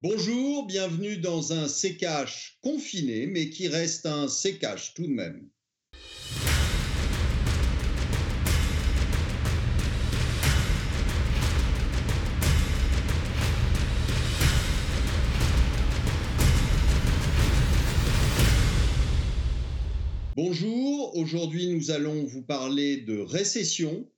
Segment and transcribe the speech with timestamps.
[0.00, 5.50] Bonjour, bienvenue dans un CKH confiné, mais qui reste un CKH tout de même.
[20.36, 24.08] Bonjour, aujourd'hui nous allons vous parler de récession.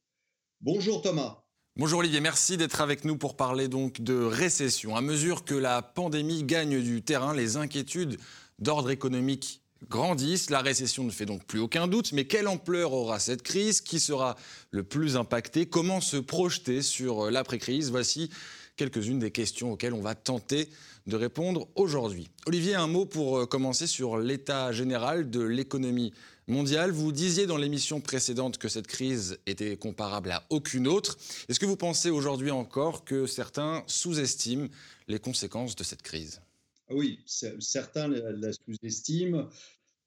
[0.61, 1.43] Bonjour Thomas.
[1.81, 4.97] Bonjour Olivier, merci d'être avec nous pour parler donc de récession.
[4.97, 8.19] À mesure que la pandémie gagne du terrain, les inquiétudes
[8.59, 10.51] d'ordre économique grandissent.
[10.51, 13.81] La récession ne fait donc plus aucun doute, mais quelle ampleur aura cette crise?
[13.81, 14.37] Qui sera
[14.71, 15.65] le plus impacté?
[15.65, 17.91] Comment se projeter sur l'après-crise?
[17.91, 18.29] Voici
[18.77, 20.69] quelques-unes des questions auxquelles on va tenter
[21.07, 22.29] de répondre aujourd'hui.
[22.45, 26.13] Olivier, un mot pour euh, commencer sur l'état général de l'économie
[26.51, 26.91] mondiale.
[26.91, 31.17] Vous disiez dans l'émission précédente que cette crise était comparable à aucune autre.
[31.49, 34.69] Est-ce que vous pensez aujourd'hui encore que certains sous-estiment
[35.09, 36.43] les conséquences de cette crise?
[36.91, 39.49] Oui, certains la sous-estiment.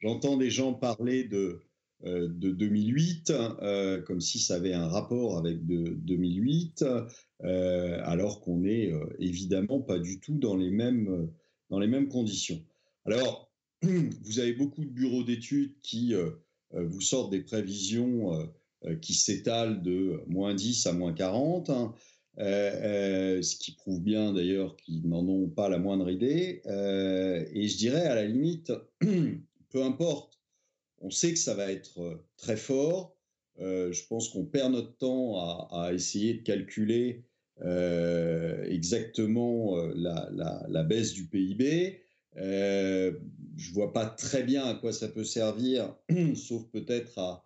[0.01, 1.61] J'entends des gens parler de,
[2.03, 6.83] euh, de 2008, euh, comme si ça avait un rapport avec de 2008.
[7.43, 11.29] Euh, alors qu'on n'est évidemment pas du tout dans les mêmes,
[11.69, 12.61] dans les mêmes conditions.
[13.05, 13.49] Alors,
[14.23, 16.13] vous avez beaucoup de bureaux d'études qui
[16.71, 18.49] vous sortent des prévisions
[19.01, 21.93] qui s'étalent de moins 10 à moins 40, hein,
[22.37, 26.61] ce qui prouve bien d'ailleurs qu'ils n'en ont pas la moindre idée.
[26.65, 28.71] et je dirais à la limite,
[29.69, 30.39] peu importe,
[30.99, 33.17] on sait que ça va être très fort.
[33.59, 35.37] je pense qu'on perd notre temps
[35.71, 37.25] à, essayer de calculer
[37.61, 42.02] euh, exactement euh, la, baisse du PIB.
[42.37, 43.13] Euh,
[43.57, 45.95] je vois pas très bien à quoi ça peut servir,
[46.35, 47.45] sauf peut-être à,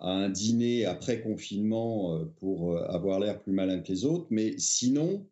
[0.00, 4.26] un dîner après confinement pour avoir l'air plus malin que les autres.
[4.30, 5.26] Mais sinon,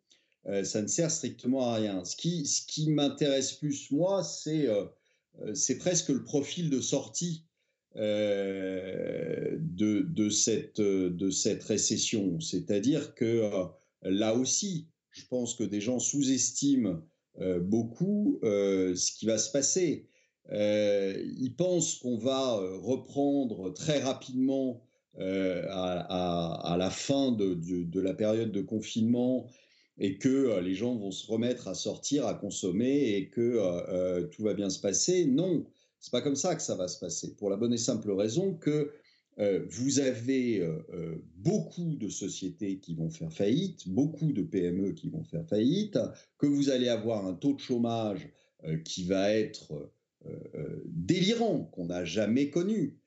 [0.61, 2.03] ça ne sert strictement à rien.
[2.05, 4.67] Ce qui, m'intéresse plus, moi, c'est
[5.79, 7.47] presque le profil de sortie
[7.99, 12.39] euh, de, cette, récession.
[12.39, 13.65] C'est-à-dire que euh,
[14.03, 17.01] là aussi, je pense que des gens sous-estiment euh,
[17.61, 20.07] beaucoup ce qui va se passer.
[20.51, 24.81] ils pensent qu'on va reprendre très rapidement
[25.19, 29.47] à, la fin de, la période de confinement
[29.99, 34.53] et que les gens vont se remettre à sortir, à consommer et que tout va
[34.53, 35.25] bien se passer.
[35.25, 35.65] Non,
[35.99, 38.53] c'est pas comme ça que ça va se passer, pour la bonne et simple raison
[38.53, 38.91] que euh,
[39.69, 45.09] vous avez euh, euh, beaucoup de sociétés qui vont faire faillite, beaucoup de PME qui
[45.09, 45.99] vont faire faillite,
[46.39, 48.29] que vous allez avoir un taux de chômage
[48.83, 49.91] qui va être
[50.87, 52.97] délirant, qu'on n'a jamais connu.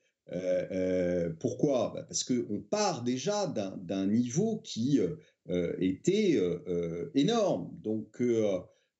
[1.39, 1.91] pourquoi?
[1.93, 4.99] Bah, Parce qu'on part déjà d'un niveau qui
[5.79, 6.39] était
[7.13, 7.69] énorme.
[7.83, 8.23] Donc,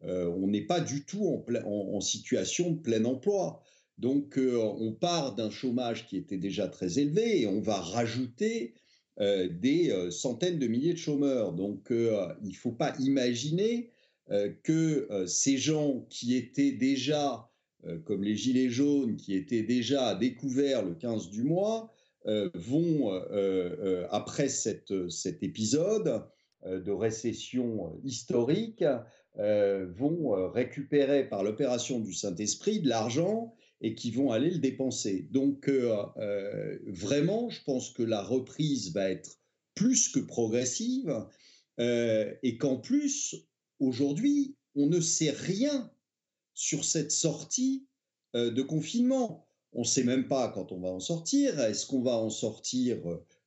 [0.01, 3.63] on n'est pas du tout en, en, situation de plein emploi.
[4.01, 8.73] Donc, euh, on part d'un chômage qui était déjà très élevé et on va rajouter
[9.19, 11.53] euh, des euh, centaines de milliers de chômeurs.
[11.53, 13.91] Donc, il ne faut pas imaginer
[14.63, 17.49] que ces gens qui étaient déjà,
[18.05, 21.91] comme les Gilets jaunes, qui étaient déjà à découvert le 15 du mois,
[22.53, 23.11] vont,
[24.09, 24.93] après cet
[25.43, 26.23] épisode
[26.65, 28.85] de récession historique,
[29.35, 35.27] vont récupérer par l'opération du Saint-Esprit de l'argent et qui vont aller le dépenser.
[35.31, 39.39] Donc euh, euh, vraiment, je pense que la reprise va être
[39.73, 41.25] plus que progressive
[41.79, 43.35] euh, et qu'en plus,
[43.79, 45.91] aujourd'hui, on ne sait rien
[46.53, 47.87] sur cette sortie
[48.33, 49.45] de confinement.
[49.73, 51.59] On ne sait même pas quand on va en sortir.
[51.59, 52.97] Est-ce qu'on va en sortir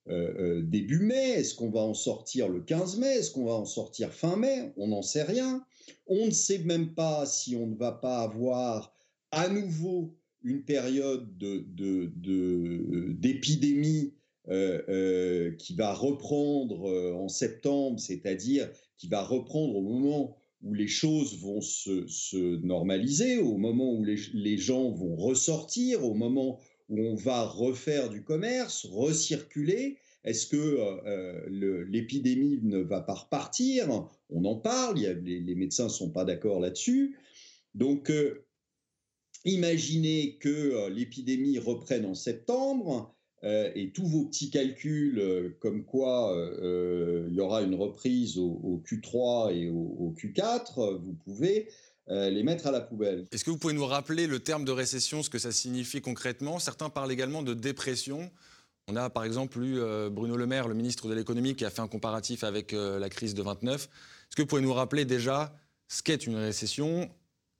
[0.07, 1.31] début mai?
[1.31, 3.15] Est-ce qu'on va en sortir le 15 mai?
[3.15, 4.73] Est-ce qu'on va en sortir fin mai?
[4.77, 5.65] On n'en sait rien.
[6.05, 8.93] On ne sait même pas si on ne va pas avoir
[9.31, 11.27] à nouveau une période
[13.19, 14.13] d'épidémie
[14.47, 20.75] euh, euh, qui va reprendre euh, en septembre, c'est-à-dire qui va reprendre au moment où
[20.75, 26.59] les choses vont se, normaliser, au moment où les, gens vont ressortir, au moment
[26.89, 29.97] où on va refaire du commerce, recirculer.
[30.23, 34.07] Est-ce que l'épidémie ne va pas repartir?
[34.29, 37.17] On en parle, il les, les, médecins ne sont pas d'accord là-dessus.
[37.75, 38.11] Donc,
[39.45, 45.85] Imaginez que euh, l'épidémie reprenne en septembre euh, et tous vos petits calculs euh, comme
[45.85, 46.35] quoi
[47.29, 51.69] il y aura une reprise au, Q3 et au, Q4, vous pouvez
[52.07, 53.25] les mettre à la poubelle.
[53.31, 56.59] Est-ce que vous pouvez nous rappeler le terme de récession, ce que ça signifie concrètement?
[56.59, 58.31] Certains parlent également de dépression.
[58.87, 59.79] On a par exemple eu
[60.11, 63.33] Bruno Le Maire, le ministre de l'économie, qui a fait un comparatif avec la crise
[63.33, 63.83] de 29.
[63.83, 65.55] Est-ce que vous pouvez nous rappeler déjà
[65.87, 67.09] ce qu'est une récession,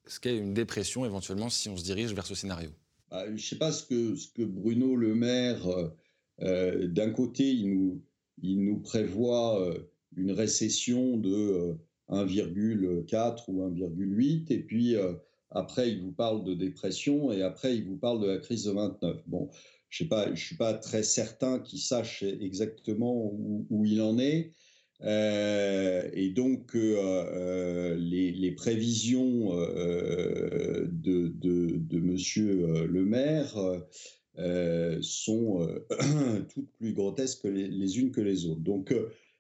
[0.08, 2.70] ce qu'est une dépression éventuellement si on se dirige vers ce scénario
[3.12, 5.90] bah, Je ne sais pas ce que, Bruno Le Maire, euh,
[6.42, 8.02] euh, d'un côté, il
[8.44, 9.80] nous, prévoit euh,
[10.16, 11.76] une récession de
[12.10, 14.96] 1,4 ou 1,8, et puis
[15.52, 18.72] après, il vous parle de dépression, et après, il vous parle de la crise de
[18.72, 19.24] 29.
[19.28, 19.50] Bon,
[19.90, 24.52] je ne suis pas très certain qu'il sache exactement où, il en est.
[25.04, 33.56] Euh, et donc, euh, euh, les, prévisions de, de, Monsieur le maire
[35.02, 35.68] sont
[36.54, 38.62] toutes plus grotesques les, unes que les autres.
[38.62, 38.94] Donc,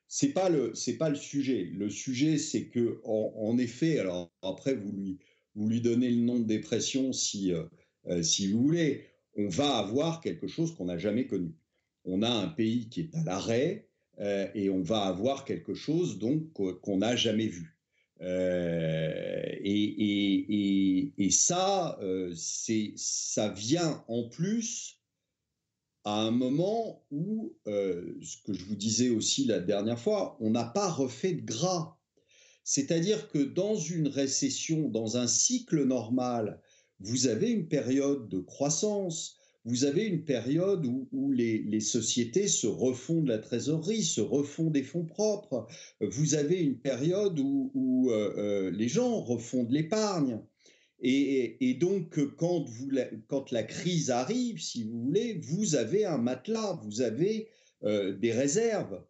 [0.08, 1.70] c'est pas le c'est pas le sujet.
[1.74, 5.18] Le sujet, c'est que en, effet, alors après vous lui
[5.56, 7.54] vous lui donnez le nom de dépression si
[8.22, 9.06] si vous voulez,
[9.38, 11.54] on va avoir quelque chose qu'on n'a jamais connu.
[12.04, 16.20] On a un pays qui est à l'arrêt, euh, et on va avoir quelque chose
[16.20, 17.78] donc qu'on n'a jamais vu.
[18.22, 25.02] Euh, et, ça, euh, ça vient en plus
[26.06, 30.64] à un moment où, ce que je vous disais aussi la dernière fois, on n'a
[30.64, 31.98] pas refait de gras.
[32.64, 36.62] C'est-à-dire que dans une récession, dans un cycle normal,
[37.00, 43.22] vous avez une période de croissance, vous avez une période où, les, sociétés se refont
[43.22, 45.68] de la trésorerie, se refont des fonds propres.
[46.00, 50.40] Vous avez une période où, euh, euh, les gens refont de l'épargne.
[51.00, 57.50] Et, donc, quand, la crise arrive, si vous voulez, vous avez un matelas, vous avez
[57.84, 59.04] euh, des réserves.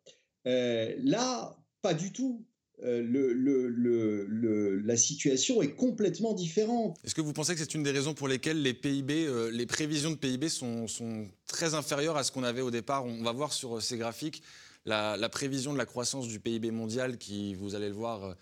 [0.45, 2.45] là, pas du tout.
[2.83, 6.98] Euh, la situation est complètement différente.
[7.06, 10.16] Est-ce que vous pensez que c'est une des raisons pour lesquelles les euh, prévisions de
[10.16, 10.88] PIB sont,
[11.48, 13.06] très inférieures à ce qu'on avait au départ?
[13.06, 14.44] On va voir sur euh, ces graphiques
[14.86, 18.36] la, prévision de la croissance du PIB mondial qui, vous allez le voir,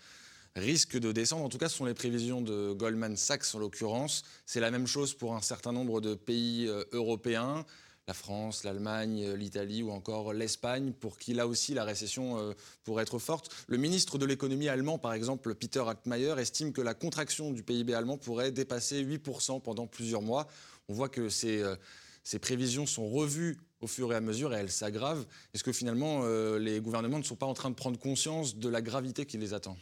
[0.56, 1.44] risque de descendre.
[1.44, 4.24] En tout cas, ce sont les prévisions de Goldman Sachs en l'occurrence.
[4.44, 7.64] C'est la même chose pour un certain nombre de pays européens
[8.06, 12.52] la France, l'Allemagne, euh, l'Italie ou encore l'Espagne, pour qui là aussi la récession euh,
[12.84, 13.50] pourrait être forte.
[13.66, 17.94] Le ministre de l'économie allemand, par exemple, Peter Altmaier, estime que la contraction du PIB
[17.94, 20.46] allemand pourrait dépasser 8% pendant plusieurs mois.
[20.88, 21.76] On voit que ces, euh,
[22.24, 25.26] ces, prévisions sont revues au fur et à mesure et elles s'aggravent.
[25.54, 26.26] Est-ce que finalement
[26.56, 29.52] les gouvernements ne sont pas en train de prendre conscience de la gravité qui les
[29.52, 29.76] attend?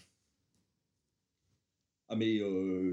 [2.09, 2.41] Ah mais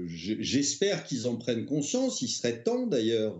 [0.06, 2.22] j'espère qu'ils en prennent conscience.
[2.22, 3.34] Il serait temps d'ailleurs.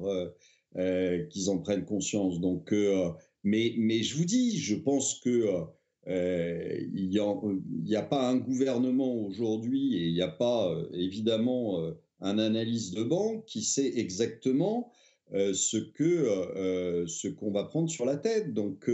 [0.76, 2.38] Euh, qu'ils en prennent conscience.
[2.38, 3.10] Donc, euh,
[3.42, 5.64] mais, mais je vous dis, je pense que
[6.06, 11.90] euh, il n'y a, pas un gouvernement aujourd'hui et il n'y a pas évidemment
[12.20, 14.92] un analyste de banque qui sait exactement
[15.32, 18.54] ce que ce qu'on va prendre sur la tête.
[18.54, 18.88] Donc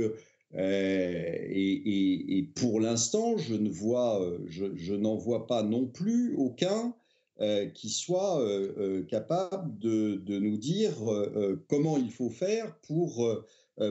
[0.55, 6.94] et, pour l'instant, je ne vois, je n'en vois pas non plus aucun
[7.42, 10.94] euh, qui soit euh, euh, capable de, nous dire
[11.68, 13.28] comment il faut faire pour,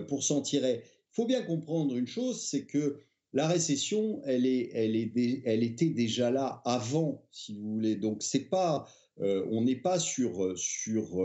[0.07, 0.81] pour s'en tirer.
[0.83, 2.97] Il faut bien comprendre une chose, c'est que
[3.33, 7.95] la récession, elle, est, elle, était déjà là avant, si vous voulez.
[7.95, 8.87] Donc, c'est pas,
[9.19, 11.21] on n'est pas sur, sur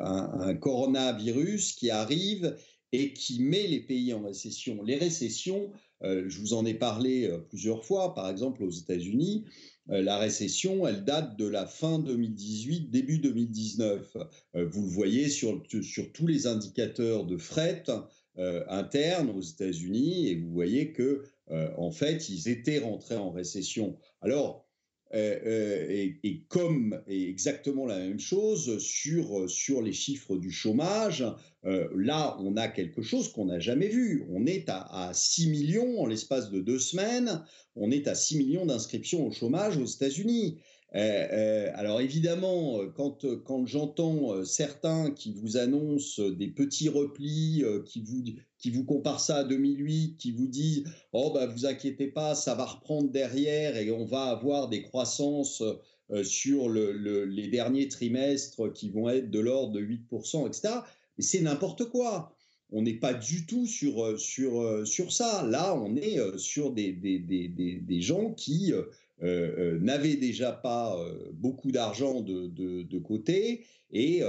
[0.00, 2.56] un, coronavirus qui arrive
[2.92, 4.82] et qui met les pays en récession.
[4.82, 5.72] Les récessions,
[6.02, 9.44] je vous en ai parlé plusieurs fois, par exemple aux États-Unis,
[9.88, 14.16] la récession, elle date de la fin 2018, début 2019.
[14.56, 17.84] Euh, vous le voyez sur, sur tous les indicateurs de fret
[18.38, 21.24] euh, interne aux États-Unis et vous voyez que
[21.76, 23.96] en fait, ils étaient rentrés en récession.
[24.20, 24.65] Alors,
[25.14, 31.24] euh, euh, et, comme exactement la même chose sur, sur les chiffres du chômage,
[31.64, 34.24] euh, là, on a quelque chose qu'on n'a jamais vu.
[34.30, 37.44] On est à, 6 millions en l'espace de deux semaines,
[37.76, 40.58] on est à 6 millions d'inscriptions au chômage aux États-Unis.
[40.92, 48.22] Alors évidemment, quand, quand j'entends certains qui vous annoncent des petits replis, qui vous
[48.58, 52.54] qui vous comparent ça à 2008, qui vous disent oh bah vous inquiétez pas, ça
[52.54, 55.62] va reprendre derrière et on va avoir des croissances
[56.12, 60.74] euh, sur le, les derniers trimestres qui vont être de l'ordre de 8%, etc.
[61.18, 62.32] C'est n'importe quoi.
[62.70, 65.44] On n'est pas du tout sur, euh, sur, euh, sur ça.
[65.44, 68.72] Là, on est sur des, des, des, des gens qui
[69.20, 70.96] n'avaient déjà pas
[71.32, 74.22] beaucoup d'argent de, de, côté et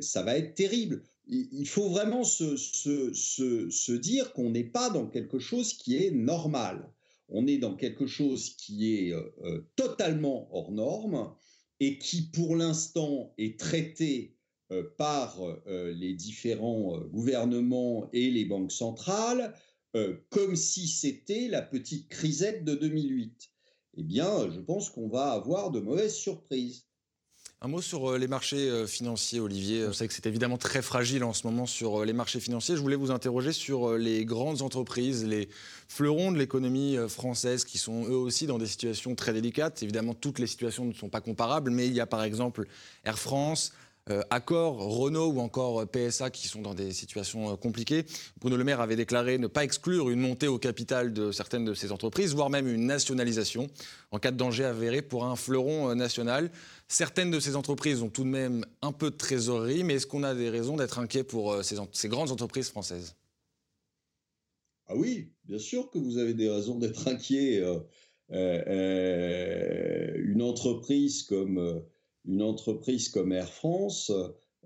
[0.00, 5.06] ça va être terrible il faut vraiment se, se, se, dire qu'on n'est pas dans
[5.06, 6.90] quelque chose qui est normal.
[7.28, 11.34] On est dans quelque chose qui est euh, euh, totalement hors norme
[11.80, 14.34] et qui, pour l'instant, est traité
[14.72, 19.54] euh, par les différents gouvernements et les banques centrales
[20.28, 23.50] comme si c'était la petite crisette de 2008.
[23.98, 26.84] Eh bien, je pense qu'on va avoir de mauvaises surprises.
[27.60, 29.84] Un mot sur euh, les marchés euh, financiers, Olivier.
[29.88, 32.76] On sait que c'est évidemment très fragile en ce moment sur euh, les marchés financiers.
[32.76, 35.48] Je voulais vous interroger sur les grandes entreprises, les
[35.88, 39.82] fleurons de l'économie française qui sont eux aussi dans des situations très délicates.
[39.82, 42.68] Évidemment, toutes les situations ne sont pas comparables, mais il y a par exemple
[43.04, 43.72] Air France,
[44.30, 48.04] Accor, Renault ou encore PSA qui sont dans des situations euh, compliquées.
[48.40, 51.74] Bruno Le Maire avait déclaré ne pas exclure une montée au capital de certaines de
[51.74, 53.68] ces entreprises, voire même une nationalisation
[54.10, 56.50] en cas de danger avéré pour un fleuron euh, national.
[56.88, 60.22] Certaines de ces entreprises ont tout de même un peu de trésorerie, mais est-ce qu'on
[60.22, 63.14] a des raisons d'être inquiet pour ces, ces grandes entreprises françaises?
[64.86, 67.62] Ah oui, bien sûr que vous avez des raisons d'être inquiet.
[68.30, 71.82] une entreprise comme
[72.24, 74.12] une entreprise comme Air France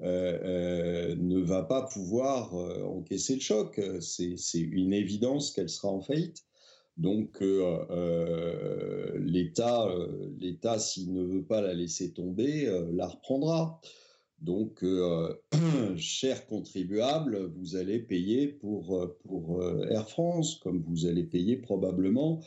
[0.00, 3.80] euh, euh, ne va pas pouvoir euh, encaisser le choc.
[4.00, 6.44] C'est une évidence qu'elle sera en faillite.
[6.98, 7.40] Donc
[9.18, 9.88] l'État,
[10.38, 13.80] l'État, s'il ne veut pas la laisser tomber, la reprendra.
[14.40, 14.84] Donc,
[15.96, 22.44] chers contribuables, vous allez payer pour, pour Air France, comme vous allez payer probablement euh,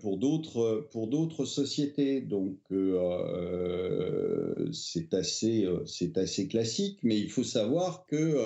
[0.00, 2.20] pour d'autres pour d'autres sociétés.
[2.20, 2.98] Donc euh,
[3.36, 8.36] euh, c'est assez classique, mais il faut savoir que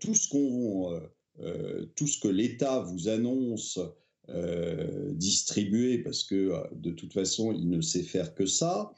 [0.00, 0.28] tout ce
[1.94, 3.78] tout ce que l'État vous annonce
[5.14, 8.92] distribuer, parce que de toute façon il ne sait faire que ça,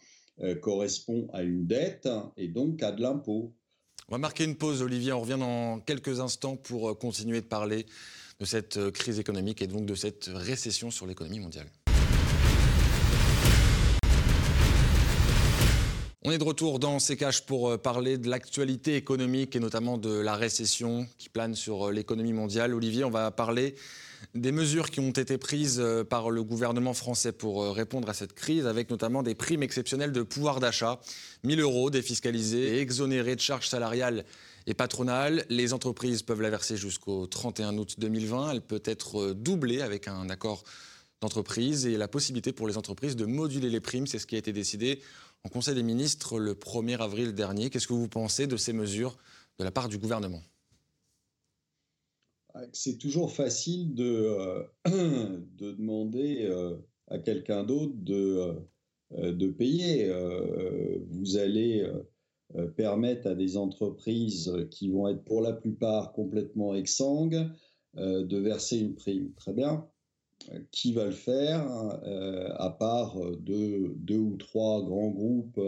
[0.61, 3.53] correspond à une dette et donc à de l'impôt.
[4.09, 5.13] On va marquer une pause, Olivier.
[5.13, 7.87] On revient dans quelques instants pour continuer de parler
[8.41, 11.67] de cette euh, crise économique et donc de cette récession sur l'économie mondiale.
[16.27, 19.99] On est de retour dans ces caches pour euh, parler de l'actualité économique et notamment
[19.99, 22.75] de la récession qui plane sur euh, l'économie mondiale.
[22.75, 23.75] Olivier, on va parler
[24.35, 28.67] des mesures qui ont été prises par le gouvernement français pour répondre à cette crise,
[28.67, 30.99] avec notamment des primes exceptionnelles de pouvoir d'achat,
[31.45, 34.25] 1000 euros défiscalisés et exonérés de charges salariales
[34.67, 35.45] et patronale.
[35.49, 38.53] Les entreprises peuvent la verser jusqu'au 31 août 2020.
[38.53, 40.65] Elle peut être euh, doublée avec un accord
[41.21, 44.07] d'entreprise et la possibilité pour les entreprises de moduler les primes.
[44.07, 45.01] C'est ce qui a été décidé
[45.45, 47.71] en Conseil des ministres le 1er avril dernier.
[47.71, 49.17] Qu'est-ce que vous pensez de ces mesures
[49.59, 50.43] de la part du gouvernement?
[52.73, 54.63] C'est toujours facile de, euh,
[55.59, 56.77] de demander euh,
[57.09, 58.55] à quelqu'un d'autre de,
[59.11, 60.11] de payer.
[61.11, 61.85] vous allez
[62.77, 67.51] permettent à des entreprises qui vont être pour la plupart complètement exsangues
[67.97, 69.33] euh, de verser une prime.
[69.35, 69.87] Très bien.
[70.53, 71.67] Euh, qui va le faire,
[72.59, 75.61] à part deux, ou trois grands groupes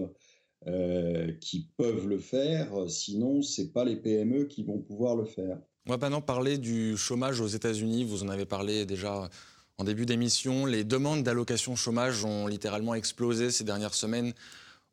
[1.41, 5.59] qui peuvent le faire Sinon, ce n'est pas les PME qui vont pouvoir le faire.
[5.87, 8.03] On va maintenant parler du chômage aux États-Unis.
[8.03, 9.31] Vous en avez parlé déjà
[9.79, 10.67] en début d'émission.
[10.67, 14.33] Les demandes d'allocation chômage ont littéralement explosé ces dernières semaines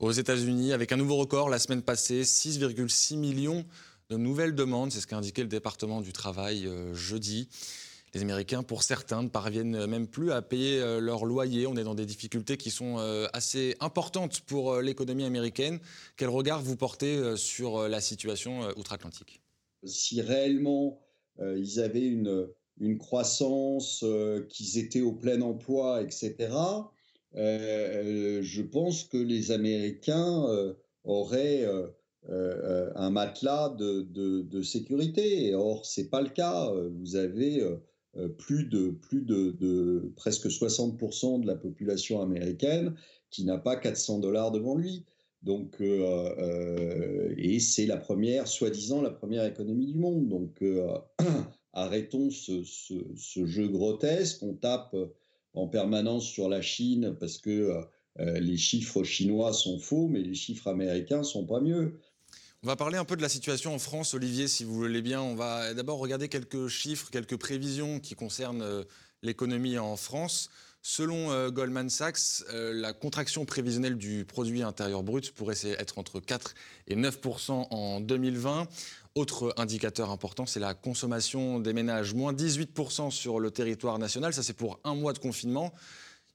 [0.03, 3.65] aux États-Unis avec un nouveau record la semaine passée, 6,6 millions
[4.09, 4.91] de nouvelles demandes.
[4.91, 7.47] C'est ce qu'a indiqué le département du travail euh, jeudi.
[8.13, 11.67] Les Américains, pour certains, ne parviennent même plus à payer euh, leur loyer.
[11.67, 15.79] On est dans des difficultés qui sont euh, assez importantes pour l'économie américaine.
[16.17, 19.41] Quel regard vous portez sur la situation outre-Atlantique?
[19.85, 20.99] Si réellement
[21.39, 22.47] ils avaient une,
[22.79, 24.05] une croissance,
[24.49, 26.49] qu'ils étaient au plein emploi, etc.,
[27.35, 30.73] euh, je pense que les Américains euh,
[31.03, 31.65] auraient
[32.29, 35.53] euh, un matelas de, sécurité.
[35.55, 36.71] Or, c'est pas le cas.
[36.91, 37.63] Vous avez
[38.37, 42.95] plus de presque 60% de la population américaine
[43.29, 45.05] qui n'a pas 400 dollars devant lui.
[45.41, 50.29] Donc, et c'est la première, soi-disant, la première économie du monde.
[50.29, 50.63] Donc,
[51.73, 54.41] arrêtons ce, ce, ce, jeu grotesque.
[54.43, 54.95] On tape
[55.53, 57.81] en permanence sur la Chine parce que euh,
[58.19, 61.99] euh, les chiffres chinois sont faux, mais les chiffres américains sont pas mieux.
[62.63, 65.21] On va parler un peu de la situation en France, Olivier, si vous voulez bien.
[65.21, 68.83] On va d'abord regarder quelques chiffres, quelques prévisions qui concernent euh,
[69.21, 70.49] l'économie en France.
[70.85, 76.53] Selon Goldman Sachs, la contraction prévisionnelle du produit intérieur brut pourrait être entre 4
[76.87, 78.67] et 9% en 2020.
[79.15, 84.33] Autre indicateur important, c'est la consommation des ménages, moins 18% sur le territoire national.
[84.33, 85.71] Ça, c'est pour un mois de confinement.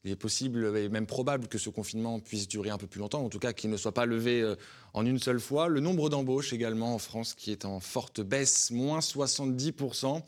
[0.05, 3.25] Il est possible et même probable que ce confinement puisse durer un peu plus longtemps,
[3.25, 4.55] en tout cas qu'il ne soit pas levé euh,
[4.95, 5.67] en une seule fois.
[5.67, 10.23] Le nombre d'embauches également en France qui est en forte baisse, moins 70%.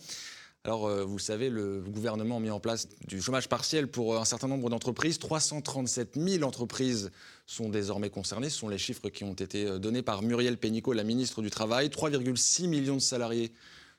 [0.64, 4.20] Alors, euh, vous savez, le gouvernement a mis en place du chômage partiel pour euh,
[4.20, 5.18] un certain nombre d'entreprises.
[5.18, 7.10] 337 000 entreprises
[7.46, 8.50] sont désormais concernées.
[8.50, 11.48] Ce sont les chiffres qui ont été euh, donnés par Muriel Pénicaud, la ministre du
[11.48, 11.88] Travail.
[11.88, 13.52] 3,6 millions de salariés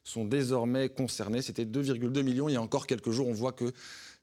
[0.03, 1.41] sont désormais concernés.
[1.41, 3.27] C'était 2,2 millions il y a encore quelques jours.
[3.27, 3.73] On voit que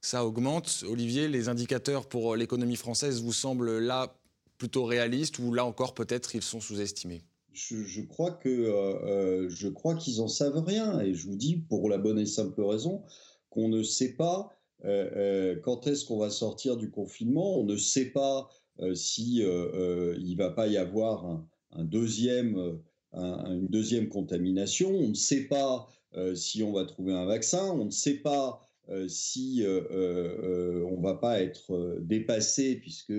[0.00, 0.84] ça augmente.
[0.88, 4.14] Olivier, les indicateurs pour l'économie française vous semblent là
[4.58, 7.22] plutôt réalistes ou là encore peut-être ils sont sous-estimés?
[7.58, 11.00] Je, crois que euh, je crois qu'ils en savent rien.
[11.00, 13.02] Et je vous dis pour la bonne et simple raison
[13.50, 18.48] qu'on ne sait pas quand est-ce qu'on va sortir du confinement, on ne sait pas
[18.94, 21.26] si il va pas y avoir
[21.72, 22.78] un, deuxième
[23.12, 25.88] une deuxième contamination, on ne sait pas
[26.36, 28.60] si on va trouver un vaccin, on ne sait pas
[29.08, 33.14] si on va pas être dépassé, puisque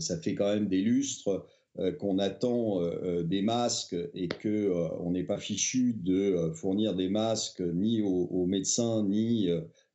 [0.00, 1.46] ça fait quand même des lustres
[1.98, 2.80] qu'on attend
[3.22, 9.06] des masques et que on n'est pas fichu de fournir des masques ni aux, médecins
[9.08, 9.48] ni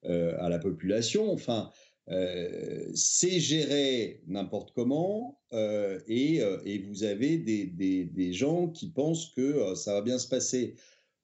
[0.03, 1.31] à la population.
[1.31, 1.69] Enfin,
[2.07, 6.41] c'est géré n'importe comment et,
[6.87, 7.65] vous avez des,
[8.05, 10.75] des, gens qui pensent que ça va bien se passer.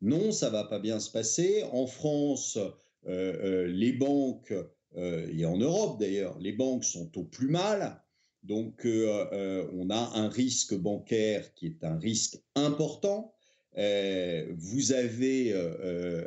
[0.01, 1.63] Non, ça va pas bien se passer.
[1.71, 2.73] En France, euh,
[3.07, 4.53] euh, les banques,
[4.97, 8.00] euh, et en Europe d'ailleurs, les banques sont au plus mal.
[8.43, 13.33] Donc on a un risque bancaire qui est un risque important.
[13.75, 15.53] vous avez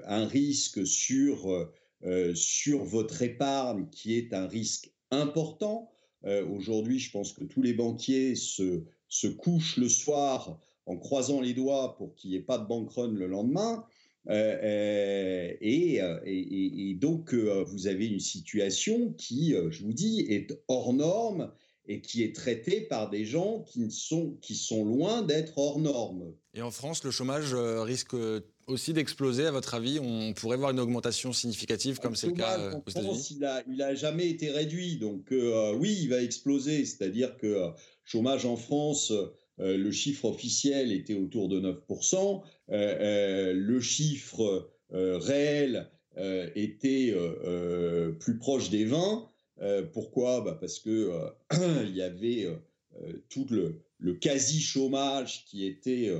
[0.06, 1.70] un risque sur,
[2.34, 5.90] sur votre épargne qui est un risque important.
[6.22, 11.54] Aujourd'hui, je pense que tous les banquiers se, se couchent le soir en croisant les
[11.54, 13.84] doigts pour qu'il n'y ait pas de bank le lendemain.
[14.28, 20.92] Euh, euh, euh, et, donc, vous avez une situation qui, je vous dis, est hors
[20.92, 21.52] norme
[21.86, 26.32] et qui est traitée par des gens qui sont, qui sont loin d'être hors norme.
[26.54, 28.14] Et en France, le chômage risque
[28.66, 29.98] aussi d'exploser, à votre avis?
[30.00, 33.28] On pourrait voir une augmentation significative comme c'est le cas aux États-Unis?
[33.32, 36.86] Il n'a il a jamais été réduit, donc oui, il va exploser.
[36.86, 37.70] C'est-à-dire que
[38.04, 39.12] chômage en France,
[39.60, 45.90] euh, le chiffre officiel était autour de 9%, euh, euh, le chiffre réel
[46.54, 47.12] était
[48.20, 49.28] plus proche des 20.
[49.92, 50.40] Pourquoi?
[50.40, 51.10] Bah Parce que
[51.84, 52.46] il y avait
[53.28, 56.10] tout le, quasi-chômage qui était,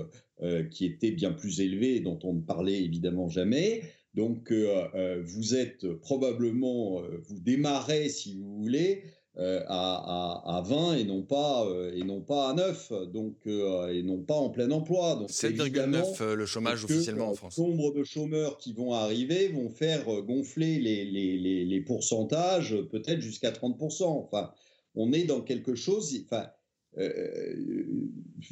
[0.71, 3.83] qui était bien plus élevé, dont on ne parlait évidemment jamais.
[4.15, 9.05] Donc, vous êtes probablement, vous démarrez, si vous voulez,
[9.37, 14.05] euh, à, 20 et non pas euh, et non pas à 9 donc euh, et
[14.05, 17.59] non pas en plein emploi 7,9 le chômage officiellement en France.
[17.59, 23.21] Le nombre de chômeurs qui vont arriver vont faire gonfler les, les, les, pourcentages peut-être
[23.21, 24.05] jusqu'à 30%.
[24.05, 24.53] Enfin,
[24.95, 26.17] on est dans quelque chose.
[26.27, 26.47] Enfin,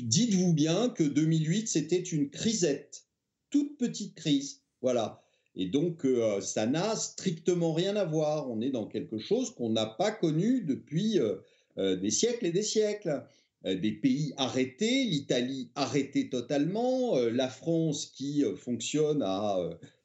[0.01, 3.05] dites-vous bien que 2008 c'était une crisette,
[3.51, 4.63] toute petite crise.
[4.81, 5.23] Voilà.
[5.55, 8.51] Et donc, euh, ça n'a strictement rien à voir.
[8.51, 11.37] On est dans quelque chose qu'on n'a pas connu depuis euh,
[11.79, 13.23] euh, des siècles et des siècles.
[13.65, 19.57] des pays arrêtés, l'Italie arrêtée totalement, la France qui fonctionne à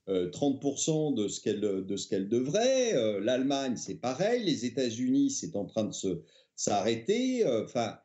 [0.08, 5.92] 30% de ce qu'elle de devrait, l'Allemagne c'est pareil, les États-Unis c'est en train de
[5.92, 6.22] se
[6.56, 7.48] s'arrêter.
[7.48, 7.98] Enfin,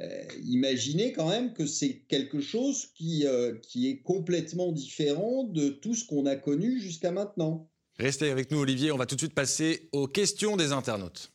[0.00, 5.68] euh, imaginez quand même que c'est quelque chose qui, euh, qui est complètement différent de
[5.68, 7.70] tout ce qu'on a connu jusqu'à maintenant.
[7.98, 11.30] Restez avec nous Olivier, on va tout de suite passer aux questions des internautes.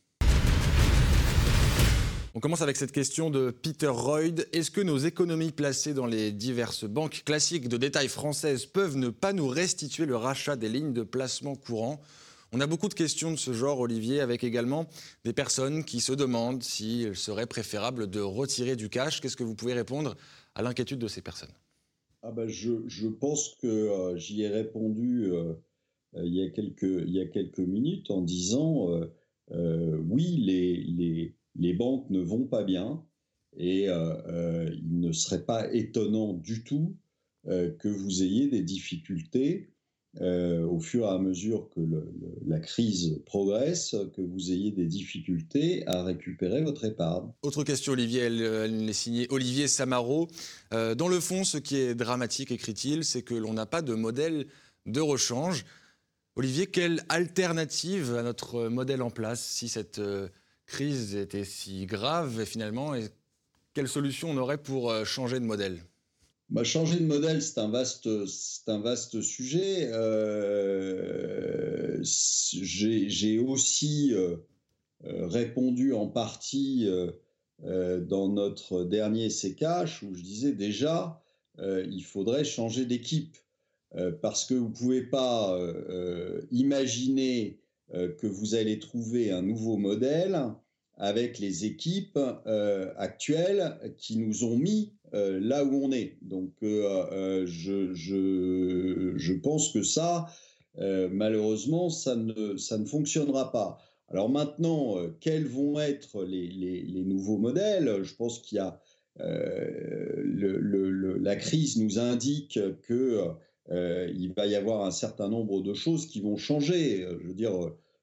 [2.34, 4.46] On commence avec cette question de Peter Reud.
[4.52, 9.08] Est-ce que nos économies placées dans les diverses banques classiques de détail françaises peuvent ne
[9.08, 12.00] pas nous restituer le rachat des lignes de placement courant?
[12.52, 14.86] On a beaucoup de questions de ce genre, Olivier, avec également
[15.24, 19.20] des personnes qui se demandent s'il serait préférable de retirer du cash.
[19.20, 20.16] Qu'est-ce que vous pouvez répondre
[20.54, 21.52] à l'inquiétude de ces personnes?
[22.22, 25.54] Ah ben je, pense que euh, j'y ai répondu euh,
[26.16, 26.50] euh, il, y a
[27.26, 28.90] quelques, minutes en disant
[29.50, 33.04] oui, les, banques ne vont pas bien
[33.56, 36.96] et il ne serait pas étonnant du tout
[37.44, 39.72] que vous ayez des difficultés
[40.20, 41.80] euh, au fur et à mesure que
[42.44, 47.30] la crise progresse, que vous ayez des difficultés à récupérer votre épargne.
[47.42, 50.26] Autre question, Olivier, elle, est signée Olivier Samaro.
[50.74, 53.94] Euh, dans le fond, ce qui est dramatique, écrit-il, c'est que l'on n'a pas de
[53.94, 54.46] modèle
[54.86, 55.64] de rechange.
[56.34, 60.28] Olivier, quelle alternative à notre modèle en place si cette euh,
[60.66, 63.04] crise était si grave finalement, et
[63.74, 65.78] quelle solution on aurait pour changer de modèle?
[66.50, 69.88] Bah, changer de modèle, c'est un vaste, c'est un vaste sujet.
[69.92, 74.36] Euh, j'ai aussi euh,
[75.04, 76.88] euh, répondu en partie
[77.62, 81.22] dans notre dernier CKH où je disais déjà,
[81.58, 83.36] il faudrait changer d'équipe
[84.22, 85.58] parce que vous pouvez pas
[86.50, 87.60] imaginer
[87.92, 90.40] que vous allez trouver un nouveau modèle
[90.96, 92.18] avec les équipes
[92.96, 96.16] actuelles qui nous ont mis euh, là où on est.
[96.22, 100.26] Donc, euh, euh, je, je, pense que ça,
[100.78, 103.78] malheureusement, ça ne, ça ne fonctionnera pas.
[104.08, 108.02] Alors maintenant, quels vont être les, les, nouveaux modèles?
[108.02, 108.80] Je pense qu'il y a
[109.18, 113.20] le, la crise nous indique que
[113.70, 117.06] il va y avoir un certain nombre de choses qui vont changer.
[117.22, 117.52] Je veux dire,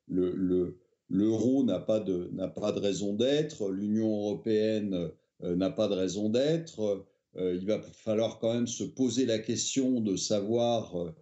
[0.08, 0.78] le,
[1.10, 5.12] l'euro n'a pas de n'a pas de raison d'être, l'Union européenne
[5.42, 7.06] n'a pas de raison d'être.
[7.36, 11.14] il va falloir quand même se poser la question de savoir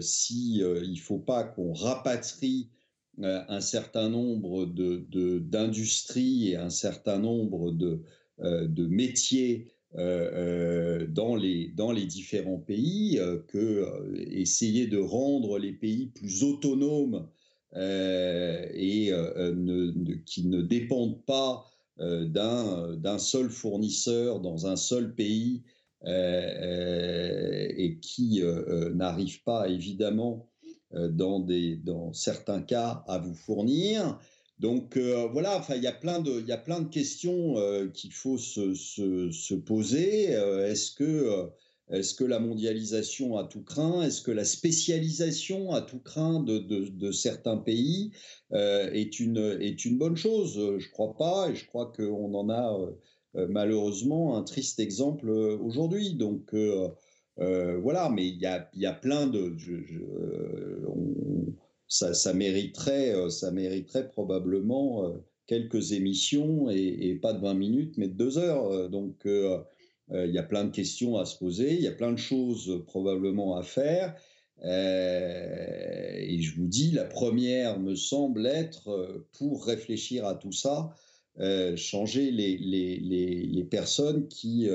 [0.00, 2.70] si il ne faut pas qu'on rapatrie
[3.20, 8.02] un certain nombre d'industries de, et un certain nombre de,
[8.38, 13.86] de métiers dans, les, dans les différents pays, que
[14.30, 17.28] essayer de rendre les pays plus autonomes
[17.74, 19.12] et
[20.24, 21.66] qui ne dépendent pas
[21.98, 25.62] d'un seul fournisseur dans un seul pays
[26.06, 28.42] et qui
[28.94, 30.48] n'arrivent pas évidemment
[30.92, 34.18] dans, des, dans certains cas à vous fournir.
[34.58, 37.56] Donc voilà, enfin il y a plein de, il y a plein de questions
[37.94, 40.24] qu'il faut se, se, se poser.
[40.26, 41.50] Est-ce que
[41.90, 44.02] est-ce que la mondialisation a tout craint?
[44.02, 48.12] Est-ce que la spécialisation a tout craint de, de, certains pays
[48.52, 50.78] euh, est, une, est une bonne chose?
[50.78, 52.78] Je crois pas, et je crois qu'on en a
[53.36, 56.14] euh, malheureusement un triste exemple aujourd'hui.
[56.14, 56.88] Donc euh,
[57.80, 59.56] voilà, mais il y a, y a, plein de...
[61.86, 65.14] ça, mériterait, ça mériterait probablement
[65.48, 68.88] quelques émissions et, pas de 20 minutes, mais de 2 heures.
[68.90, 69.58] Donc euh,
[70.12, 72.82] il y a plein de questions à se poser, il y a plein de choses
[72.86, 74.14] probablement à faire.
[74.64, 80.52] Euh, et je vous dis, la première me semble être, euh, pour réfléchir à tout
[80.52, 80.94] ça,
[81.76, 84.68] changer les, les, les, les, personnes qui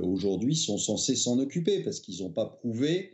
[0.00, 3.10] aujourd'hui sont censées s'en occuper, parce qu'ils n'ont pas prouvé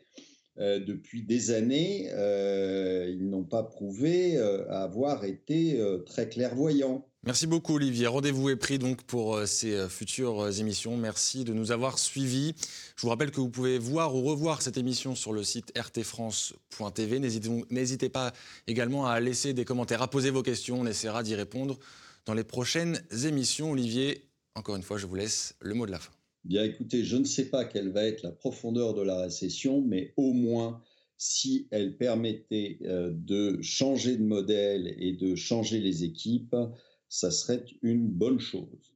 [0.57, 7.05] depuis des années, ils n'ont pas prouvé avoir été très clairvoyants.
[7.25, 8.07] Merci beaucoup Olivier.
[8.07, 10.97] Rendez-vous est pris donc pour euh, ces euh, futures euh, émissions.
[10.97, 12.55] Merci de nous avoir suivis.
[12.97, 17.19] Je vous rappelle que vous pouvez voir ou revoir cette émission sur le site rtfrance.tv.
[17.71, 18.33] N'hésitez pas
[18.69, 20.81] également à laisser des commentaires, à poser vos questions.
[20.81, 21.77] On essaiera d'y répondre
[22.25, 23.73] dans les prochaines émissions.
[23.73, 24.23] Olivier,
[24.55, 26.13] encore une fois, je vous laisse le mot de la fin.
[26.45, 30.15] Bien écoutez, je ne sais pas quelle va être la profondeur de la récession, mais
[30.17, 30.81] au moins
[31.17, 36.55] si elle permettait de changer de modèle et de changer les équipes,
[37.09, 38.93] ça serait une bonne chose.